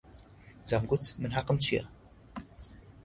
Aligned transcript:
دەمگوت: 0.69 1.03
من 1.21 1.31
حەقم 1.37 1.57
چییە؟ 1.63 1.83